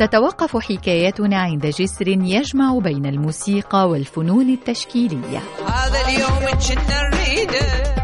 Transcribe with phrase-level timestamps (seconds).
[0.00, 5.42] تتوقف حكايتنا عند جسر يجمع بين الموسيقى والفنون التشكيلية.
[5.66, 7.94] هذا اليوم كنا نريده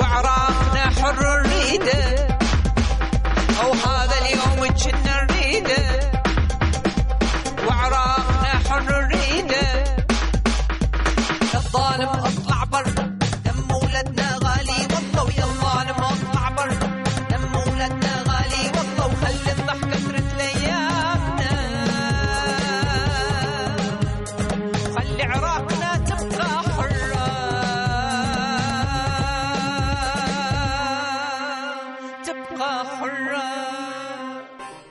[0.00, 2.28] وعرفنا حر نريده
[3.62, 6.00] أو هذا اليوم كنا نريده
[7.68, 9.84] وعرفنا حر نريده
[11.54, 12.27] الظالم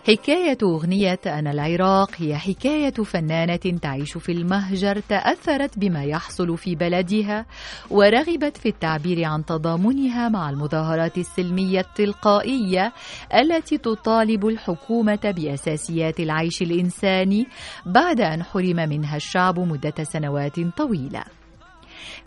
[0.08, 7.46] حكاية أغنية أنا العراق هي حكاية فنانة تعيش في المهجر تأثرت بما يحصل في بلدها
[7.90, 12.94] ورغبت في التعبير عن تضامنها مع المظاهرات السلمية التلقائية
[13.34, 17.48] التي تطالب الحكومة بأساسيات العيش الإنساني
[17.86, 21.37] بعد أن حرم منها الشعب مدة سنوات طويلة.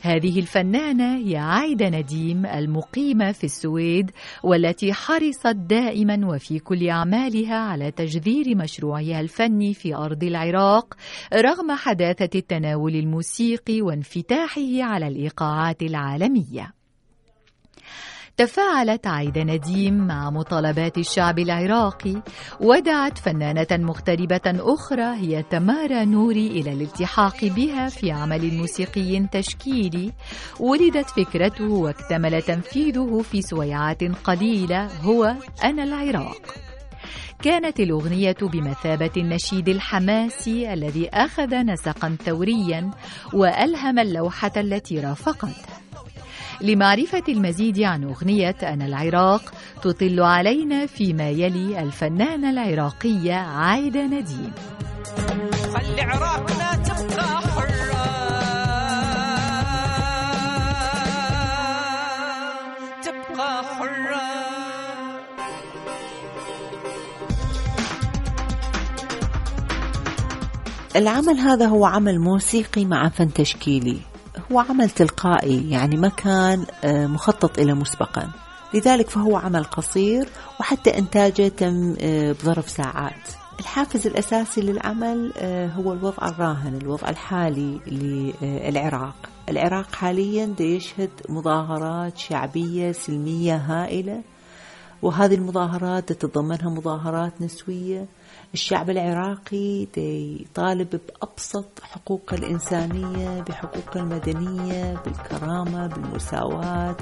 [0.00, 4.10] هذه الفنانة هي عايدة نديم المقيمة في السويد
[4.42, 10.94] والتي حرصت دائما وفي كل أعمالها على تجذير مشروعها الفني في أرض العراق
[11.34, 16.79] رغم حداثة التناول الموسيقي وانفتاحه على الإيقاعات العالمية.
[18.41, 22.22] تفاعلت عايدة نديم مع مطالبات الشعب العراقي
[22.60, 30.12] ودعت فنانة مغتربة أخرى هي تمارا نوري إلى الالتحاق بها في عمل موسيقي تشكيلي
[30.60, 36.54] ولدت فكرته واكتمل تنفيذه في سويعات قليلة هو أنا العراق.
[37.42, 42.91] كانت الأغنية بمثابة النشيد الحماسي الذي أخذ نسقا ثوريا
[43.32, 45.69] وألهم اللوحة التي رافقته
[46.61, 54.53] لمعرفة المزيد عن أغنية أنا العراق تطل علينا فيما يلي الفنانة العراقية عايدة نديم.
[55.75, 58.20] خلي عراقنا تبقى حرة.
[63.03, 64.20] تبقى حرة.
[70.97, 74.09] العمل هذا هو عمل موسيقي مع فن تشكيلي.
[74.53, 78.31] هو عمل تلقائي يعني ما كان آه، مخطط إلى مسبقا.
[78.75, 80.28] لذلك فهو عمل قصير
[80.61, 83.28] وحتى إنتاجه تم آه، بظرف ساعات.
[83.61, 89.15] الحافز الأساسي للعمل آه، هو الوضع الراهن الوضع الحالي للعراق.
[89.49, 94.22] العراق حاليا يشهد مظاهرات شعبية سلمية هائلة.
[95.03, 98.06] وهذه المظاهرات تتضمنها مظاهرات نسوية.
[98.55, 99.87] الشعب العراقي
[100.41, 106.97] يطالب بأبسط حقوق الإنسانية بحقوق المدنية بالكرامة بالمساواة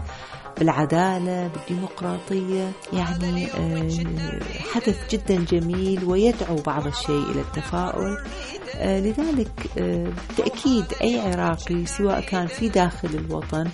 [0.58, 2.72] بالعدالة بالديمقراطية.
[2.92, 3.90] يعني آه،
[4.72, 8.16] حدث جدا جميل ويدعو بعض الشيء إلى التفاؤل.
[8.76, 13.70] آه، لذلك آه، بالتأكيد أي عراقي سواء كان في داخل الوطن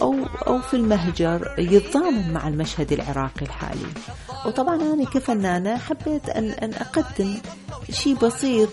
[0.00, 0.14] أو
[0.46, 3.86] أو في المهجر يتضامن مع المشهد العراقي الحالي.
[4.46, 7.34] وطبعا أنا كفنانة حبيت أن أن أقدم
[7.90, 8.68] شيء بسيط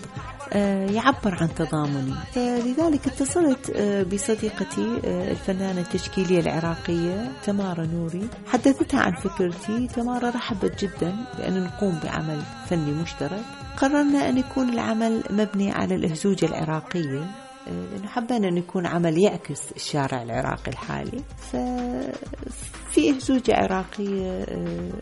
[0.52, 2.14] آه، يعبر عن تضامني.
[2.34, 8.28] فلذلك اتصلت آه، بصديقتي آه، الفنانة التشكيلية العراقية تمارا نوري.
[8.46, 9.86] حدثتها عن فكرتي.
[9.86, 13.42] تمارا رحبت جدا بأن نقوم بعمل فني مشترك.
[13.76, 17.49] قررنا أن يكون العمل مبني على الأهزوجة العراقية.
[17.66, 21.22] لأنه حبينا أن يكون عمل يعكس الشارع العراقي الحالي.
[21.36, 24.42] ففي أهزوجة عراقية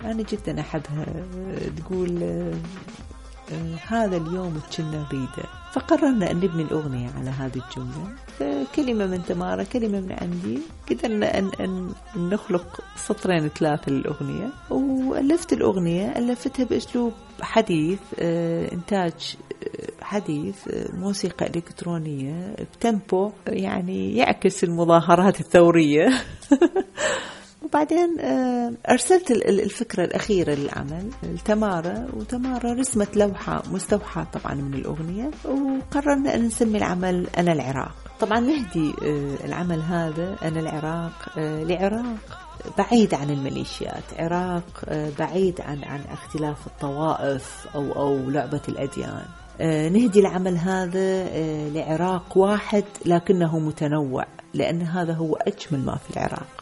[0.05, 1.07] أنا جدا أحبها
[1.77, 2.23] تقول
[3.89, 8.67] هذا اليوم كنا نريده فقررنا أن نبني الأغنية على هذه الجملة.
[8.77, 10.59] كلمة من تمارا كلمة من عندي.
[10.91, 14.51] قدرنا أن, أن نخلق سطرين ثلاثة للأغنية.
[14.71, 19.48] وألفت الأغنية ألفتها بأسلوب حديث آه، إنتاج آه،
[20.09, 26.09] حديث آه، موسيقى إلكترونية بتمبو يعني يعكس المظاهرات الثورية.
[27.63, 36.35] وبعدين آه، أرسلت الفكرة الأخيرة للعمل لتمارا وتمارا رسمت لوحة مستوحاة طبعا من الأغنية وقررنا
[36.35, 37.95] أن نسمي العمل أنا العراق.
[38.21, 42.49] طبعا نهدي آه، العمل هذا أنا العراق لعراق.
[42.79, 44.65] بعيد عن الميليشيات عراق
[45.19, 49.25] بعيد عن عن اختلاف الطوائف أو أو لعبة الأديان.
[49.61, 51.29] نهدي العمل هذا
[51.69, 54.25] لعراق واحد لكنه متنوع
[54.55, 56.58] لأن هذا هو أجمل ما في العراق.